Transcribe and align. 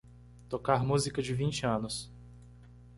Tocar 0.49 0.83
música 0.83 1.21
de 1.21 1.31
vinte 1.31 1.63
anos 1.63 2.11